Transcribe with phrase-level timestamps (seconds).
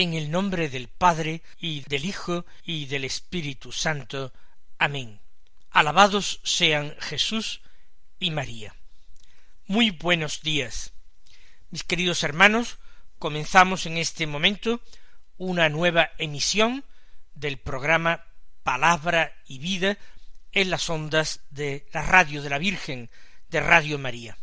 [0.00, 4.32] En el nombre del Padre y del Hijo y del Espíritu Santo.
[4.78, 5.18] Amén.
[5.72, 7.62] Alabados sean Jesús
[8.20, 8.76] y María.
[9.66, 10.92] Muy buenos días.
[11.70, 12.78] Mis queridos hermanos,
[13.18, 14.80] comenzamos en este momento
[15.36, 16.84] una nueva emisión
[17.34, 18.24] del programa
[18.62, 19.98] Palabra y Vida
[20.52, 23.10] en las ondas de la radio de la Virgen
[23.48, 24.38] de Radio María.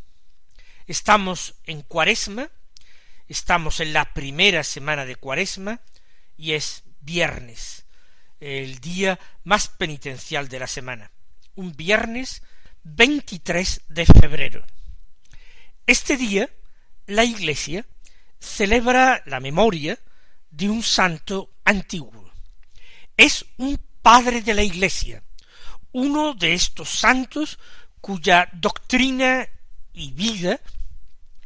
[0.86, 2.50] Estamos en Cuaresma,
[3.28, 5.82] Estamos en la primera semana de Cuaresma
[6.38, 7.86] y es viernes,
[8.40, 11.12] el día más penitencial de la semana,
[11.56, 12.44] un viernes
[12.84, 14.66] 23 de febrero.
[15.88, 16.48] Este día
[17.08, 17.86] la Iglesia
[18.40, 19.98] celebra la memoria
[20.52, 22.32] de un santo antiguo.
[23.18, 25.24] Es un padre de la Iglesia,
[25.94, 27.58] uno de estos santos
[28.02, 29.50] cuya doctrina
[29.94, 30.60] y vida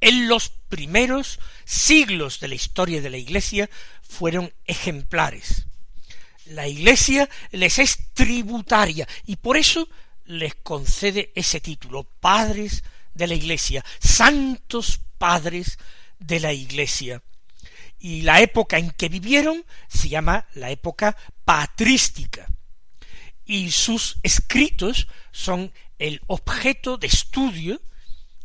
[0.01, 3.69] en los primeros siglos de la historia de la Iglesia
[4.01, 5.65] fueron ejemplares.
[6.45, 9.87] La Iglesia les es tributaria y por eso
[10.25, 12.83] les concede ese título, padres
[13.13, 15.77] de la Iglesia, santos padres
[16.19, 17.21] de la Iglesia.
[17.99, 22.47] Y la época en que vivieron se llama la época patrística.
[23.45, 27.81] Y sus escritos son el objeto de estudio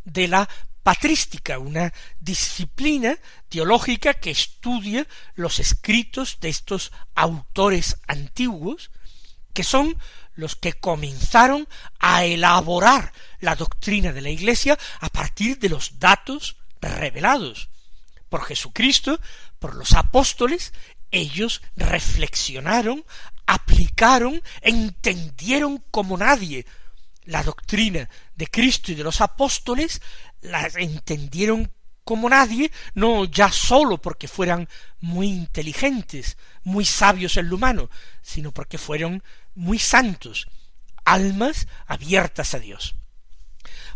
[0.05, 0.49] de la
[0.85, 3.19] patrística, una disciplina
[3.49, 8.93] teológica que estudia los escritos de estos autores antiguos,
[9.53, 9.99] que son
[10.35, 11.67] los que comenzaron
[11.99, 17.71] a elaborar la doctrina de la Iglesia a partir de los datos revelados
[18.29, 19.21] por Jesucristo,
[19.59, 20.73] por los apóstoles,
[21.11, 23.05] ellos reflexionaron,
[23.47, 26.67] aplicaron, entendieron como nadie
[27.25, 30.03] la doctrina de Cristo y de los apóstoles,
[30.45, 31.73] las entendieron
[32.05, 34.69] como nadie, no ya sólo porque fueran
[35.01, 37.91] muy inteligentes, muy sabios en lo humano,
[38.23, 39.23] sino porque fueron
[39.55, 40.47] muy santos,
[41.05, 42.95] almas abiertas a Dios.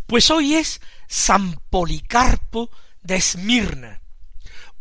[0.06, 2.70] Pues hoy es San Policarpo
[3.02, 4.00] de Esmirna,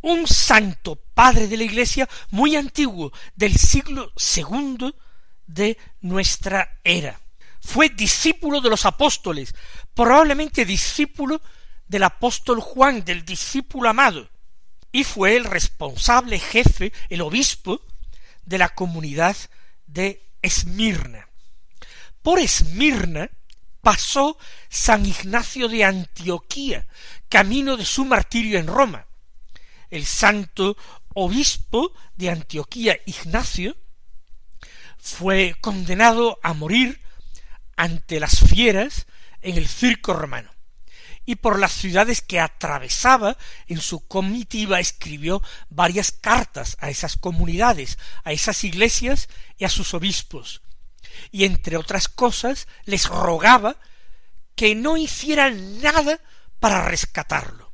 [0.01, 4.95] un santo padre de la Iglesia muy antiguo, del siglo segundo
[5.45, 7.19] de nuestra era.
[7.59, 9.53] Fue discípulo de los apóstoles,
[9.93, 11.41] probablemente discípulo
[11.87, 14.29] del apóstol Juan, del discípulo amado,
[14.91, 17.81] y fue el responsable jefe, el obispo
[18.45, 19.35] de la comunidad
[19.85, 21.27] de Esmirna.
[22.21, 23.29] Por Esmirna
[23.81, 24.37] pasó
[24.69, 26.87] San Ignacio de Antioquía,
[27.29, 29.05] camino de su martirio en Roma.
[29.89, 30.77] El santo
[31.13, 33.77] obispo de Antioquía, Ignacio,
[34.97, 37.01] fue condenado a morir
[37.77, 39.07] ante las fieras
[39.41, 40.56] en el circo romano
[41.27, 47.99] y por las ciudades que atravesaba en su comitiva escribió varias cartas a esas comunidades,
[48.23, 49.27] a esas iglesias
[49.57, 50.61] y a sus obispos,
[51.29, 53.75] y entre otras cosas les rogaba
[54.55, 56.21] que no hicieran nada
[56.61, 57.73] para rescatarlo,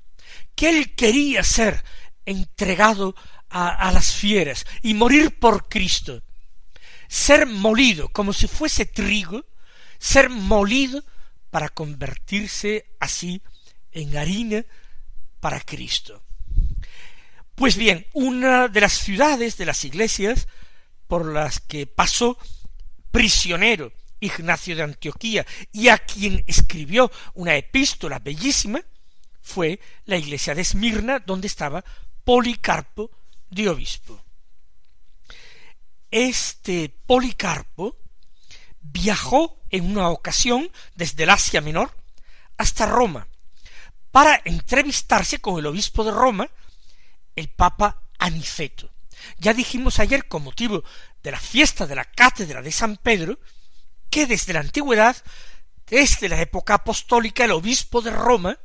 [0.55, 1.83] que él quería ser
[2.25, 3.15] entregado
[3.51, 6.23] a, a las fieras y morir por Cristo,
[7.07, 9.45] ser molido como si fuese trigo,
[9.99, 11.03] ser molido
[11.53, 13.43] para convertirse así
[13.91, 14.65] en harina
[15.39, 16.23] para Cristo.
[17.53, 20.47] Pues bien, una de las ciudades de las iglesias
[21.05, 22.39] por las que pasó
[23.11, 28.81] prisionero Ignacio de Antioquía y a quien escribió una epístola bellísima
[29.39, 31.85] fue la iglesia de Esmirna donde estaba
[32.23, 33.11] Policarpo
[33.51, 34.19] de obispo.
[36.09, 37.99] Este Policarpo
[38.81, 41.91] viajó en una ocasión desde el Asia Menor
[42.57, 43.27] hasta Roma
[44.11, 46.47] para entrevistarse con el obispo de Roma,
[47.35, 48.91] el Papa Aniceto.
[49.39, 50.83] Ya dijimos ayer, con motivo
[51.23, 53.39] de la fiesta de la cátedra de San Pedro,
[54.11, 55.17] que desde la antigüedad,
[55.87, 58.59] desde la época apostólica, el obispo de Roma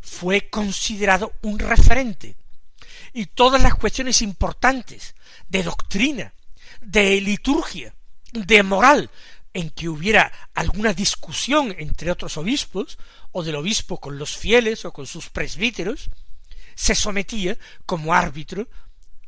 [0.00, 2.36] fue considerado un referente.
[3.12, 5.16] Y todas las cuestiones importantes
[5.48, 6.32] de doctrina,
[6.80, 7.92] de liturgia,
[8.32, 9.10] de moral,
[9.52, 12.98] en que hubiera alguna discusión entre otros obispos,
[13.32, 16.10] o del obispo con los fieles o con sus presbíteros,
[16.74, 17.56] se sometía
[17.86, 18.68] como árbitro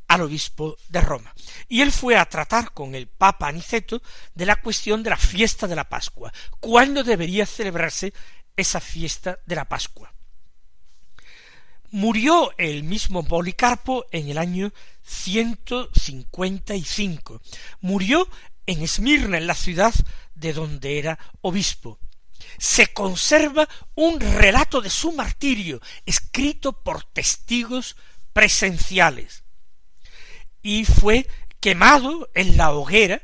[0.09, 1.33] al obispo de Roma.
[1.69, 4.03] Y él fue a tratar con el Papa Aniceto
[4.35, 6.33] de la cuestión de la fiesta de la Pascua.
[6.61, 8.13] ¿Cuándo debería celebrarse
[8.57, 10.13] esa fiesta de la Pascua?
[11.91, 14.73] Murió el mismo Policarpo en el año
[15.03, 17.43] 155.
[17.81, 18.29] Murió
[18.67, 19.95] en Esmirna, en la ciudad
[20.35, 21.99] de donde era obispo.
[22.59, 27.97] Se conserva un relato de su martirio, escrito por testigos
[28.33, 29.45] presenciales,
[30.63, 31.29] y fue
[31.61, 33.23] quemado en la hoguera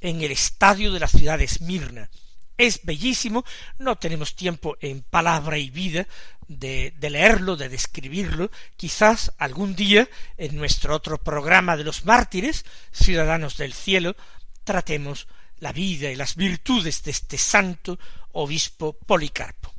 [0.00, 2.10] en el estadio de la ciudad de Esmirna.
[2.58, 3.44] Es bellísimo,
[3.78, 6.06] no tenemos tiempo en palabra y vida
[6.48, 10.08] de, de, leerlo, de describirlo, quizás algún día
[10.38, 14.16] en nuestro otro programa de los mártires, ciudadanos del cielo,
[14.66, 15.26] tratemos
[15.60, 17.98] la vida y las virtudes de este santo
[18.32, 19.72] obispo Policarpo.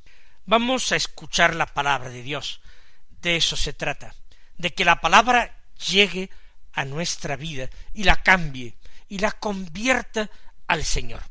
[0.48, 2.62] Vamos a escuchar la palabra de Dios.
[3.22, 4.16] De eso se trata,
[4.58, 5.60] de que la palabra
[5.92, 6.32] llegue
[6.74, 8.76] a nuestra vida y la cambie
[9.10, 10.32] y la convierta
[10.68, 11.22] al Señor.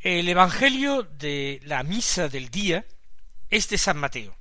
[0.00, 2.84] El Evangelio de la misa del día
[3.48, 4.36] es de San Mateo,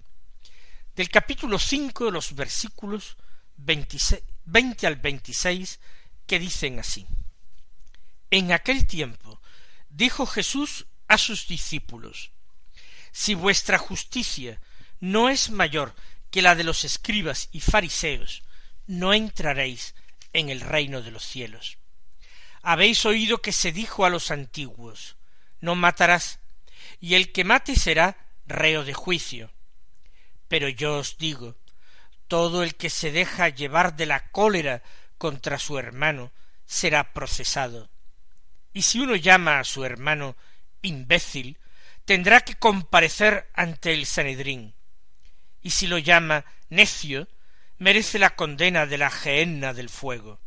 [0.95, 3.17] del capítulo cinco de los versículos
[3.57, 5.79] veinte al veintiséis
[6.25, 7.05] que dicen así.
[8.31, 9.41] En aquel tiempo
[9.89, 12.31] dijo Jesús a sus discípulos,
[13.11, 14.61] Si vuestra justicia
[14.99, 15.95] no es mayor
[16.29, 18.43] que la de los escribas y fariseos,
[18.85, 19.95] no entraréis
[20.33, 21.77] en el reino de los cielos.
[22.61, 25.15] Habéis oído que se dijo a los antiguos,
[25.61, 26.39] no matarás,
[26.99, 29.51] y el que mate será reo de juicio.
[30.47, 31.55] Pero yo os digo,
[32.27, 34.83] todo el que se deja llevar de la cólera
[35.17, 36.31] contra su hermano
[36.65, 37.89] será procesado.
[38.73, 40.35] Y si uno llama a su hermano
[40.81, 41.57] imbécil,
[42.05, 44.73] tendrá que comparecer ante el Sanedrín.
[45.61, 47.27] Y si lo llama necio,
[47.77, 50.39] merece la condena de la gehenna del fuego.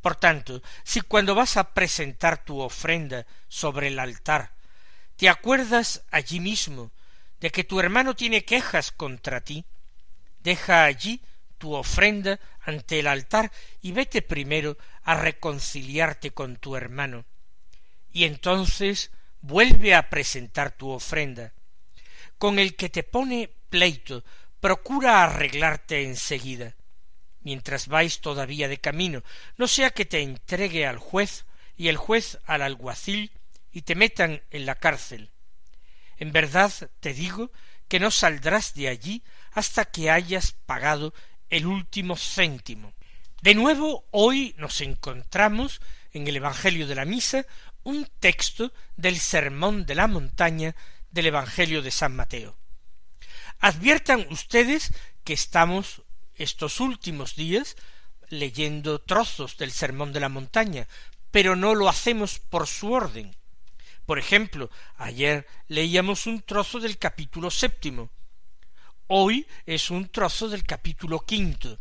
[0.00, 4.52] Por tanto, si cuando vas a presentar tu ofrenda sobre el altar,
[5.16, 6.90] te acuerdas allí mismo
[7.40, 9.64] de que tu hermano tiene quejas contra ti,
[10.40, 11.22] deja allí
[11.62, 17.24] tu ofrenda ante el altar y vete primero a reconciliarte con tu hermano,
[18.12, 19.12] y entonces
[19.42, 21.52] vuelve a presentar tu ofrenda.
[22.36, 24.24] Con el que te pone pleito,
[24.58, 26.74] procura arreglarte enseguida,
[27.42, 29.22] mientras vais todavía de camino,
[29.56, 31.44] no sea que te entregue al juez
[31.76, 33.30] y el juez al alguacil
[33.70, 35.30] y te metan en la cárcel.
[36.16, 37.52] En verdad te digo
[37.86, 39.22] que no saldrás de allí
[39.52, 41.14] hasta que hayas pagado
[41.52, 42.94] el último céntimo.
[43.42, 45.82] De nuevo, hoy nos encontramos
[46.12, 47.44] en el Evangelio de la Misa
[47.82, 50.74] un texto del Sermón de la Montaña
[51.10, 52.56] del Evangelio de San Mateo.
[53.60, 54.94] Adviertan ustedes
[55.24, 56.00] que estamos
[56.36, 57.76] estos últimos días
[58.30, 60.88] leyendo trozos del Sermón de la Montaña,
[61.30, 63.36] pero no lo hacemos por su orden.
[64.06, 68.10] Por ejemplo, ayer leíamos un trozo del capítulo séptimo,
[69.06, 71.78] Hoy es un trozo del capítulo quinto.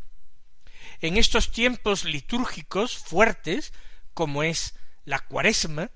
[0.99, 3.73] En estos tiempos litúrgicos fuertes,
[4.13, 5.91] como es la cuaresma,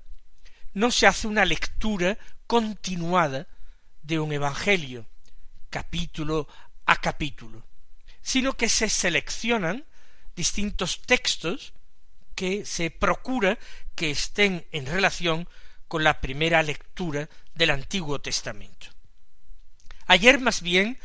[0.72, 3.48] no se hace una lectura continuada
[4.02, 5.06] de un evangelio,
[5.70, 6.48] capítulo
[6.86, 7.66] a capítulo,
[8.22, 9.84] sino que se seleccionan
[10.36, 11.72] distintos textos
[12.34, 13.58] que se procura
[13.94, 15.48] que estén en relación
[15.88, 18.88] con la primera lectura del Antiguo Testamento.
[20.06, 20.98] Ayer más bien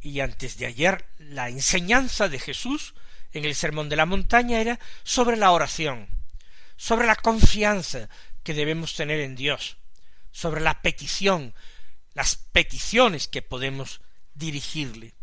[0.00, 2.94] y antes de ayer la enseñanza de Jesús
[3.32, 6.08] en el Sermón de la Montaña era sobre la oración,
[6.76, 8.08] sobre la confianza
[8.42, 9.76] que debemos tener en Dios,
[10.32, 11.54] sobre la petición,
[12.14, 14.00] las peticiones que podemos
[14.34, 15.14] dirigirle.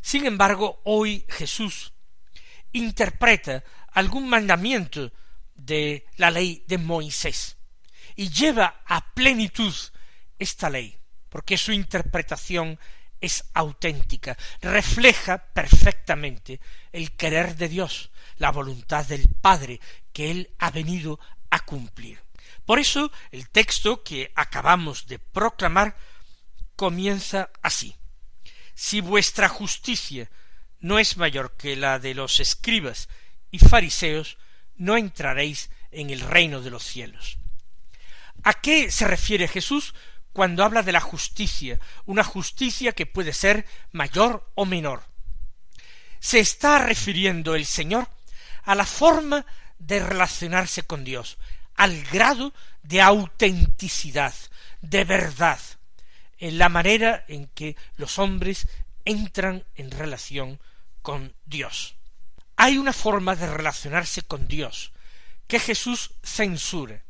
[0.00, 1.92] Sin embargo, hoy Jesús
[2.72, 5.12] interpreta algún mandamiento
[5.54, 7.56] de la ley de Moisés
[8.16, 9.74] y lleva a plenitud
[10.38, 12.78] esta ley, porque su interpretación
[13.22, 16.60] es auténtica, refleja perfectamente
[16.92, 19.80] el querer de Dios, la voluntad del Padre
[20.12, 22.22] que Él ha venido a cumplir.
[22.66, 25.96] Por eso el texto que acabamos de proclamar
[26.76, 27.96] comienza así.
[28.74, 30.30] Si vuestra justicia
[30.80, 33.08] no es mayor que la de los escribas
[33.50, 34.36] y fariseos,
[34.76, 37.38] no entraréis en el reino de los cielos.
[38.42, 39.94] ¿A qué se refiere Jesús
[40.32, 45.04] cuando habla de la justicia, una justicia que puede ser mayor o menor.
[46.20, 48.08] Se está refiriendo el Señor
[48.62, 49.44] a la forma
[49.78, 51.38] de relacionarse con Dios,
[51.74, 54.34] al grado de autenticidad,
[54.80, 55.58] de verdad,
[56.38, 58.68] en la manera en que los hombres
[59.04, 60.60] entran en relación
[61.02, 61.96] con Dios.
[62.56, 64.92] Hay una forma de relacionarse con Dios
[65.48, 67.02] que Jesús censura,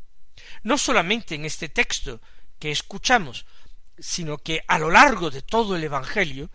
[0.63, 2.21] no solamente en este texto
[2.63, 3.45] que escuchamos,
[3.99, 6.49] sino que a lo largo de todo el Evangelio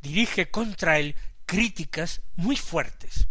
[0.00, 3.26] dirige contra él críticas muy fuertes.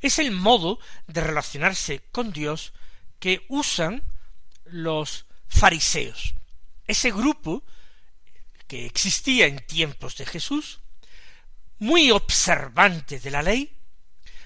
[0.00, 2.72] Es el modo de relacionarse con Dios
[3.18, 4.04] que usan
[4.66, 6.36] los fariseos,
[6.86, 7.64] ese grupo
[8.68, 10.78] que existía en tiempos de Jesús,
[11.80, 13.76] muy observante de la ley,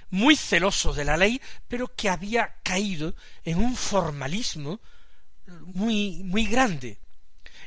[0.08, 1.38] muy celoso de la ley,
[1.68, 3.14] pero que había caído
[3.44, 4.80] en un formalismo
[5.46, 6.99] muy, muy grande,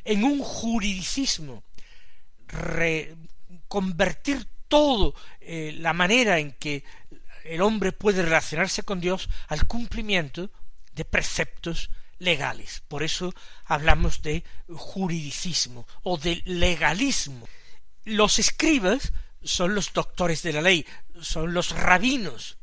[0.04, 1.64] en un juridicismo,
[3.68, 6.84] convertir todo eh, la manera en que
[7.44, 10.50] el hombre puede relacionarse con Dios al cumplimiento
[10.94, 12.82] de preceptos legales.
[12.88, 17.46] Por eso hablamos de juridicismo o de legalismo.
[18.04, 20.86] Los escribas son los doctores de la ley,
[21.20, 22.58] son los rabinos,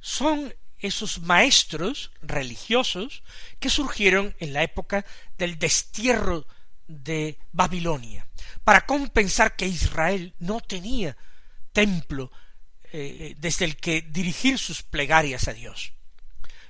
[0.00, 3.22] son esos maestros religiosos
[3.58, 5.04] que surgieron en la época
[5.38, 6.46] del destierro
[6.86, 8.26] de Babilonia,
[8.64, 11.16] para compensar que Israel no tenía
[11.72, 12.30] templo
[12.92, 15.92] eh, desde el que dirigir sus plegarias a Dios.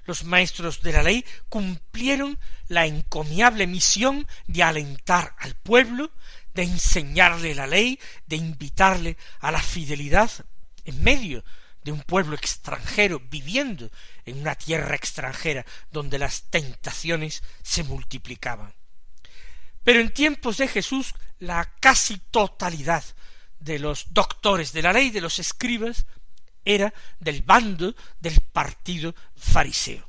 [0.06, 6.12] Los maestros de la ley cumplieron la encomiable misión de alentar al pueblo,
[6.52, 10.30] de enseñarle la ley, de invitarle a la fidelidad
[10.84, 11.44] en medio
[11.84, 13.90] de un pueblo extranjero viviendo
[14.24, 18.74] en una tierra extranjera donde las tentaciones se multiplicaban.
[19.84, 23.04] Pero en tiempos de Jesús la casi totalidad
[23.60, 26.06] de los doctores de la ley, de los escribas,
[26.64, 30.08] era del bando del partido fariseo.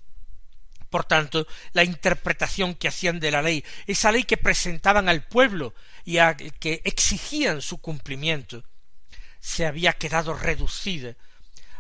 [0.89, 5.73] Por tanto, la interpretación que hacían de la ley, esa ley que presentaban al pueblo
[6.05, 8.63] y a que exigían su cumplimiento,
[9.41, 11.17] se había quedado reducida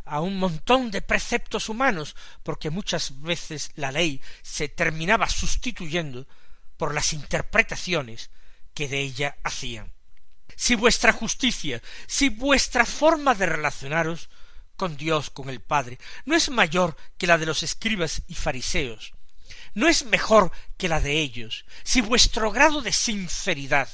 [0.05, 6.27] a un montón de preceptos humanos, porque muchas veces la ley se terminaba sustituyendo
[6.77, 8.29] por las interpretaciones
[8.73, 9.93] que de ella hacían.
[10.55, 14.29] Si vuestra justicia, si vuestra forma de relacionaros
[14.75, 19.13] con Dios, con el Padre, no es mayor que la de los escribas y fariseos,
[19.73, 23.89] no es mejor que la de ellos, si vuestro grado de sinceridad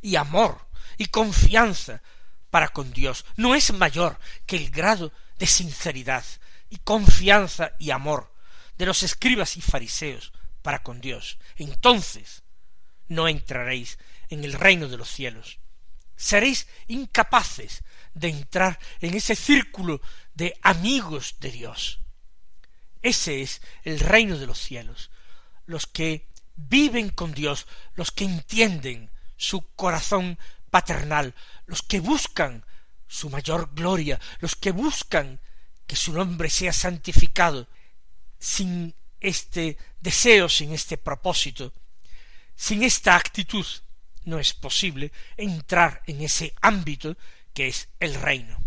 [0.00, 2.02] y amor y confianza
[2.50, 6.24] para con Dios no es mayor que el grado de sinceridad
[6.68, 8.32] y confianza y amor
[8.78, 12.42] de los escribas y fariseos para con Dios, entonces
[13.08, 15.58] no entraréis en el reino de los cielos.
[16.16, 20.00] Seréis incapaces de entrar en ese círculo
[20.34, 22.00] de amigos de Dios.
[23.02, 25.10] Ese es el reino de los cielos.
[25.66, 30.38] Los que viven con Dios, los que entienden su corazón
[30.70, 31.34] paternal,
[31.66, 32.64] los que buscan
[33.08, 35.40] su mayor gloria, los que buscan
[35.86, 37.68] que su nombre sea santificado,
[38.38, 41.72] sin este deseo, sin este propósito,
[42.54, 43.66] sin esta actitud,
[44.24, 47.16] no es posible entrar en ese ámbito
[47.54, 48.65] que es el reino.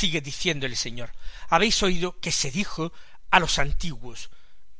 [0.00, 1.12] Sigue diciendo el Señor,
[1.50, 2.90] habéis oído que se dijo
[3.30, 4.30] a los antiguos,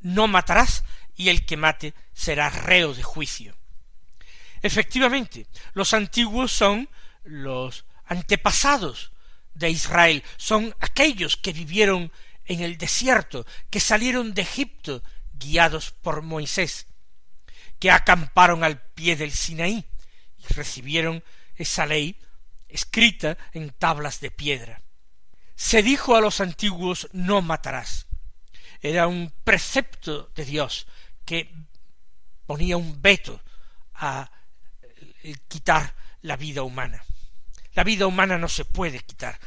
[0.00, 0.82] no matarás
[1.14, 3.54] y el que mate será reo de juicio.
[4.62, 6.88] Efectivamente, los antiguos son
[7.24, 9.12] los antepasados
[9.52, 12.10] de Israel, son aquellos que vivieron
[12.46, 16.86] en el desierto, que salieron de Egipto guiados por Moisés,
[17.78, 19.84] que acamparon al pie del Sinaí
[20.38, 21.22] y recibieron
[21.56, 22.16] esa ley
[22.68, 24.82] escrita en tablas de piedra.
[25.60, 28.06] Se dijo a los antiguos no matarás.
[28.80, 30.86] Era un precepto de Dios
[31.26, 31.54] que
[32.46, 33.42] ponía un veto
[33.92, 34.30] a
[35.48, 37.04] quitar la vida humana.
[37.74, 39.38] La vida humana no se puede quitar.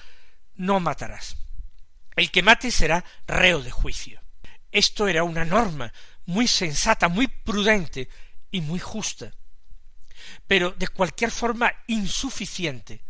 [0.53, 1.35] No matarás.
[2.15, 4.21] El que mate será reo de juicio.
[4.71, 5.91] Esto era una norma
[6.27, 8.07] muy sensata, muy prudente
[8.51, 9.33] y muy justa,
[10.45, 13.03] pero de cualquier forma insuficiente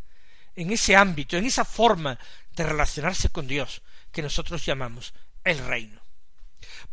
[0.56, 2.18] en ese ámbito, en esa forma
[2.56, 3.82] de relacionarse con Dios
[4.12, 6.02] que nosotros llamamos el reino.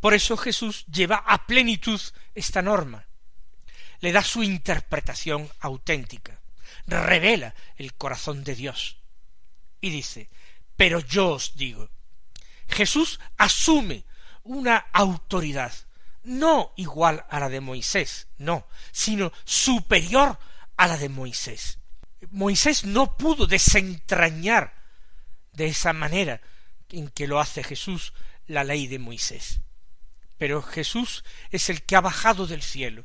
[0.01, 2.01] Por eso Jesús lleva a plenitud
[2.35, 3.07] esta norma,
[4.01, 6.41] le da su interpretación auténtica,
[6.87, 8.97] revela el corazón de Dios
[9.81, 10.31] y dice,
[10.77, 11.91] pero yo os digo,
[12.69, 14.05] Jesús asume
[14.45, 15.73] una autoridad
[16.23, 20.39] no igual a la de Moisés, no, sino superior
[20.77, 21.79] a la de Moisés.
[22.31, 24.80] Moisés no pudo desentrañar
[25.53, 26.41] de esa manera
[26.91, 28.13] en que lo hace Jesús
[28.47, 29.61] la ley de Moisés.
[30.39, 33.05] Pero Jesús es el que ha bajado del cielo,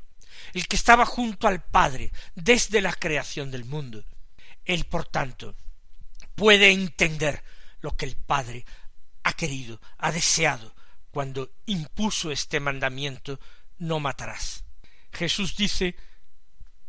[0.53, 4.05] el que estaba junto al Padre desde la creación del mundo.
[4.63, 5.55] Él, por tanto,
[6.35, 7.43] puede entender
[7.81, 8.65] lo que el Padre
[9.23, 10.75] ha querido, ha deseado,
[11.11, 13.39] cuando impuso este mandamiento
[13.77, 14.63] no matarás.
[15.11, 15.95] Jesús dice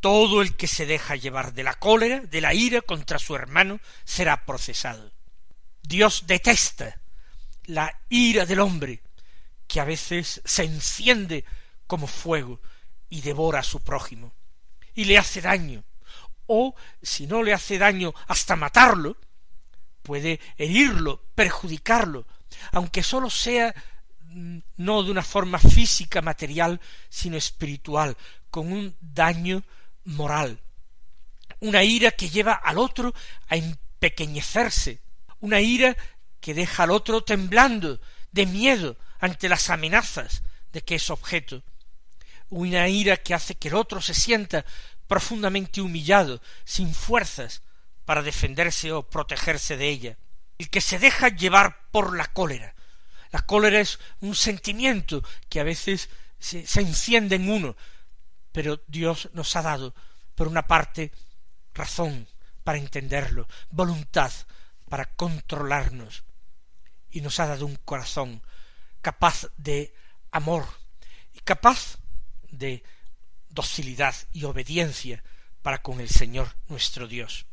[0.01, 3.81] todo el que se deja llevar de la cólera, de la ira contra su hermano,
[4.05, 5.13] será procesado.
[5.87, 6.99] Dios detesta
[7.67, 9.03] la ira del hombre,
[9.69, 11.45] que a veces se enciende
[11.87, 12.61] como fuego
[13.09, 14.33] y devora a su prójimo,
[14.95, 15.85] y le hace daño,
[16.47, 19.17] o si no le hace daño hasta matarlo,
[20.03, 22.27] puede herirlo, perjudicarlo,
[22.73, 23.75] aunque sólo sea
[24.77, 28.17] no de una forma física, material, sino espiritual,
[28.51, 29.63] con un daño
[30.05, 30.61] moral.
[31.61, 33.15] Una ira que lleva al otro
[33.49, 35.06] a empequeñecerse,
[35.41, 35.97] una ira
[36.41, 38.01] que deja al otro temblando
[38.33, 41.63] de miedo ante las amenazas de que es objeto,
[42.49, 44.65] una ira que hace que el otro se sienta
[45.07, 47.63] profundamente humillado, sin fuerzas
[48.05, 50.19] para defenderse o protegerse de ella,
[50.59, 52.75] el que se deja llevar por la cólera,
[53.33, 57.77] la cólera es un sentimiento que a veces se, enciende en uno,
[58.53, 59.95] pero Dios nos ha dado,
[60.35, 61.13] por una parte,
[61.75, 62.27] razón
[62.65, 64.33] para entenderlo, voluntad
[64.89, 66.25] para controlarnos,
[67.11, 68.43] y nos ha dado un corazón
[69.01, 69.95] capaz de
[70.31, 70.67] amor
[71.33, 71.99] y capaz
[72.51, 72.83] de
[73.49, 75.23] docilidad y obediencia
[75.63, 77.47] para con el Señor nuestro Dios.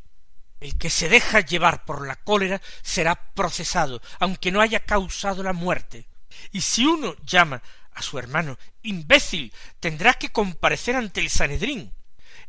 [0.60, 5.52] El que se deja llevar por la cólera será procesado, aunque no haya causado la
[5.52, 6.06] muerte.
[6.52, 11.92] Y si uno llama a su hermano imbécil, tendrá que comparecer ante el Sanedrín.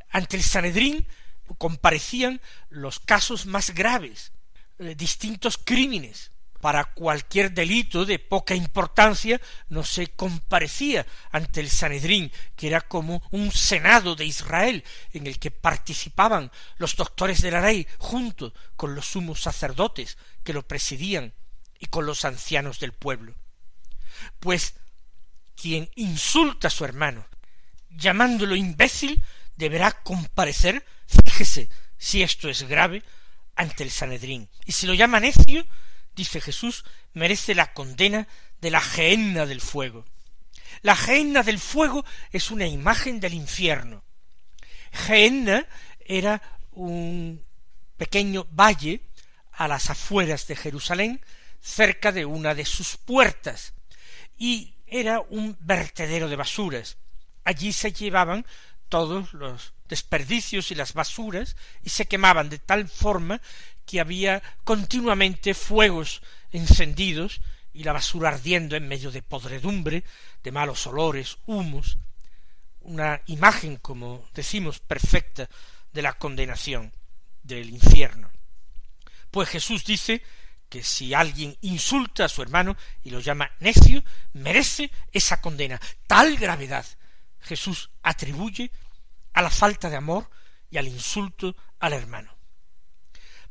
[0.10, 1.08] Ante el Sanedrín
[1.58, 4.32] comparecían los casos más graves,
[4.80, 6.32] eh, distintos crímenes,
[6.66, 13.22] para cualquier delito de poca importancia no se comparecía ante el Sanedrín, que era como
[13.30, 14.84] un senado de Israel
[15.14, 20.54] en el que participaban los doctores de la ley junto con los sumos sacerdotes que
[20.54, 21.36] lo presidían
[21.78, 23.36] y con los ancianos del pueblo.
[24.40, 24.74] Pues
[25.56, 27.28] quien insulta a su hermano,
[27.92, 29.24] llamándolo imbécil,
[29.56, 33.04] deberá comparecer, fíjese si esto es grave,
[33.56, 34.50] ante el Sanedrín.
[34.66, 35.66] Y si lo llama necio,
[36.16, 38.28] dice Jesús, merece la condena
[38.62, 40.06] de la gehenna del fuego.
[40.82, 44.04] La gehenna del fuego es una imagen del infierno.
[44.92, 45.68] Gehenna
[46.06, 46.42] era
[46.72, 47.44] un
[47.98, 49.02] pequeño valle
[49.52, 51.22] a las afueras de Jerusalén,
[51.62, 53.74] cerca de una de sus puertas,
[54.38, 56.98] y era un vertedero de basuras.
[57.44, 58.46] Allí se llevaban
[58.90, 63.42] todos los desperdicios y las basuras y se quemaban de tal forma
[63.86, 66.22] que había continuamente fuegos
[66.52, 67.42] encendidos
[67.74, 70.04] y la basura ardiendo en medio de podredumbre,
[70.44, 71.98] de malos olores, humos,
[72.80, 75.50] una imagen, como decimos, perfecta
[75.92, 76.94] de la condenación
[77.44, 78.32] del infierno.
[79.30, 80.22] Pues Jesús dice
[80.70, 85.80] que si alguien insulta a su hermano y lo llama necio, merece esa condena.
[86.08, 86.86] Tal gravedad
[87.46, 88.72] Jesús atribuye
[89.34, 90.30] a la falta de amor
[90.70, 92.36] y al insulto al hermano.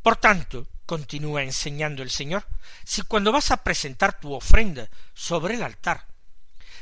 [0.02, 2.46] Por tanto, continúa enseñando el Señor,
[2.84, 6.06] si cuando vas a presentar tu ofrenda sobre el altar,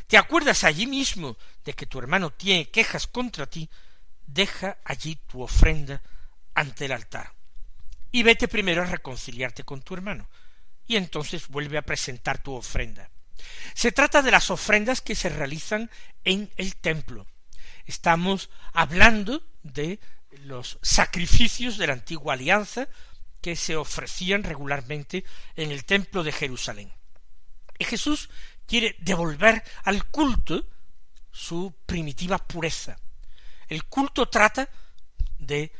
[0.06, 3.70] te acuerdas allí mismo de que tu hermano tiene quejas contra ti,
[4.26, 6.02] deja allí tu ofrenda
[6.54, 7.32] ante el altar
[8.10, 10.28] y vete primero a reconciliarte con tu hermano
[10.86, 13.10] y entonces vuelve a presentar tu ofrenda.
[13.74, 15.90] Se trata de las ofrendas que se realizan
[16.24, 17.26] en el templo.
[17.86, 19.98] Estamos hablando de
[20.44, 22.88] los sacrificios de la antigua alianza
[23.40, 25.24] que se ofrecían regularmente
[25.56, 26.92] en el templo de Jerusalén.
[27.78, 28.30] Y Jesús
[28.66, 30.64] quiere devolver al culto
[31.32, 32.96] su primitiva pureza.
[33.68, 34.68] El culto trata
[35.38, 35.72] de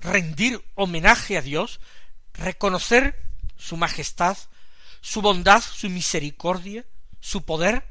[0.00, 1.80] rendir homenaje a Dios,
[2.32, 3.20] reconocer
[3.56, 4.36] su majestad,
[5.00, 6.84] su bondad, su misericordia,
[7.22, 7.86] su poder,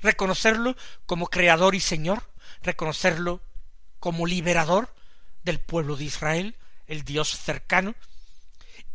[0.00, 2.22] reconocerlo como creador y señor,
[2.62, 3.42] reconocerlo
[3.98, 4.94] como liberador
[5.42, 6.54] del pueblo de Israel,
[6.86, 7.94] el Dios cercano,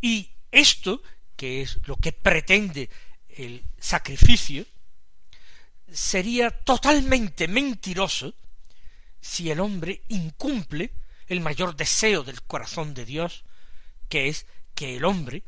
[0.02, 1.04] y esto,
[1.36, 2.90] que es lo que pretende
[3.28, 4.66] el sacrificio,
[5.92, 8.34] sería totalmente mentiroso
[9.20, 10.92] si el hombre incumple
[11.28, 13.44] el mayor deseo del corazón de Dios,
[14.08, 15.44] que es que el hombre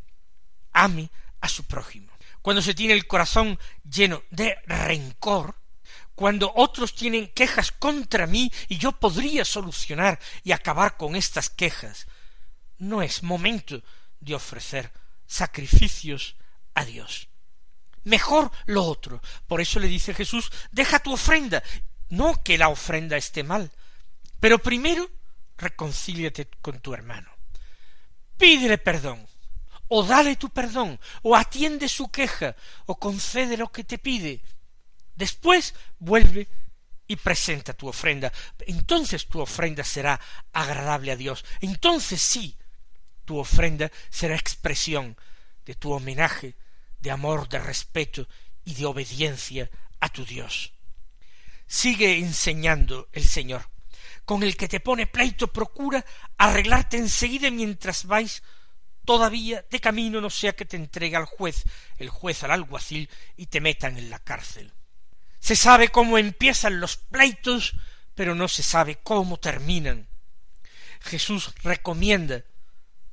[0.74, 2.15] ame a su prójimo.
[2.46, 3.58] Cuando se tiene el corazón
[3.90, 5.56] lleno de rencor,
[6.14, 12.06] cuando otros tienen quejas contra mí y yo podría solucionar y acabar con estas quejas,
[12.78, 13.82] no es momento
[14.20, 14.92] de ofrecer
[15.26, 16.36] sacrificios
[16.76, 17.30] a Dios.
[18.04, 19.24] Mejor lo otro.
[19.48, 21.64] Por eso le dice Jesús, deja tu ofrenda.
[22.10, 23.72] No que la ofrenda esté mal,
[24.40, 25.10] pero primero
[25.58, 27.32] reconcíliate con tu hermano.
[28.38, 29.28] Pídele perdón,
[29.88, 34.42] o dale tu perdón, o atiende su queja, o concede lo que te pide.
[35.16, 36.48] Después vuelve
[37.08, 38.32] y presenta tu ofrenda.
[38.66, 40.20] Entonces tu ofrenda será
[40.54, 41.46] agradable a Dios.
[41.62, 42.58] Entonces sí,
[43.26, 45.18] tu ofrenda será expresión
[45.66, 46.56] de tu homenaje,
[47.00, 48.28] de amor, de respeto
[48.64, 49.70] y de obediencia
[50.00, 50.74] a tu Dios.
[51.68, 53.70] Sigue enseñando el Señor
[54.26, 56.04] con el que te pone pleito procura
[56.38, 58.42] arreglarte enseguida mientras vais
[59.06, 61.64] todavía de camino no sea que te entregue al juez,
[61.98, 64.72] el juez al alguacil y te metan en la cárcel.
[65.40, 67.76] Se sabe cómo empiezan los pleitos,
[68.16, 70.08] pero no se sabe cómo terminan.
[71.02, 72.44] Jesús recomienda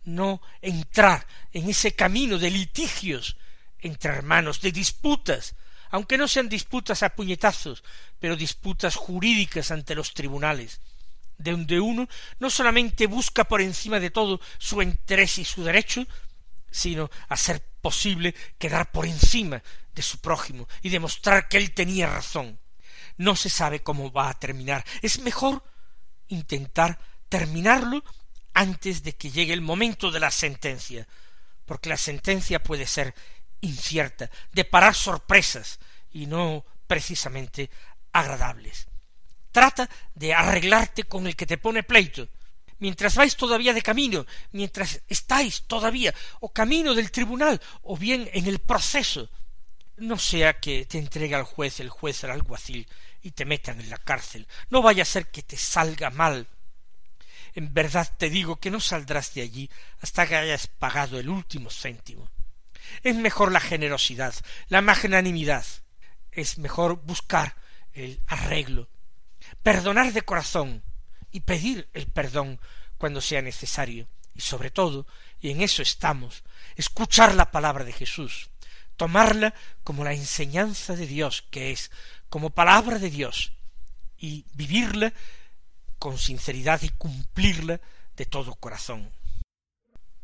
[0.05, 3.37] no entrar en ese camino de litigios
[3.78, 5.55] entre hermanos, de disputas,
[5.90, 7.85] aunque no sean disputas a puñetazos,
[8.18, 10.81] pero disputas jurídicas ante los tribunales
[11.42, 16.07] donde uno no solamente busca por encima de todo su interés y su derecho,
[16.70, 19.62] sino hacer posible quedar por encima
[19.94, 22.59] de su prójimo y demostrar que él tenía razón.
[23.16, 24.85] No se sabe cómo va a terminar.
[25.02, 25.62] Es mejor
[26.28, 28.02] intentar terminarlo
[28.55, 31.07] antes de que llegue el momento de la sentencia,
[31.66, 33.14] porque la sentencia puede ser
[33.61, 35.78] incierta, de parar sorpresas
[36.11, 37.70] y no precisamente
[38.12, 38.88] agradables.
[39.53, 42.29] Trata de arreglarte con el que te pone pleito.
[42.79, 48.47] Mientras vais todavía de camino, mientras estáis todavía o camino del tribunal o bien en
[48.47, 49.31] el proceso,
[49.99, 52.88] no sea que te entregue al juez, el juez al alguacil
[53.23, 54.49] y te metan en la cárcel.
[54.71, 56.49] No vaya a ser que te salga mal.
[57.55, 61.71] En verdad te digo que no saldrás de allí hasta que hayas pagado el último
[61.71, 62.31] céntimo.
[63.03, 64.35] Es mejor la generosidad,
[64.69, 65.65] la magnanimidad.
[66.31, 67.55] Es mejor buscar
[67.93, 68.88] el arreglo,
[69.62, 70.83] perdonar de corazón
[71.31, 72.61] y pedir el perdón
[72.99, 75.07] cuando sea necesario, y sobre todo,
[75.41, 76.45] y en eso estamos,
[76.77, 78.51] escuchar la palabra de Jesús,
[78.97, 81.91] tomarla como la enseñanza de Dios que es,
[82.29, 83.53] como palabra de Dios,
[84.17, 85.12] y vivirla
[85.99, 87.81] con sinceridad y cumplirla
[88.17, 89.11] de todo corazón.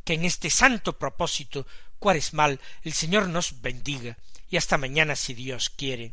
[0.04, 1.66] Que en este santo propósito
[1.98, 4.16] cuaresmal el Señor nos bendiga,
[4.50, 6.12] y hasta mañana si Dios quiere.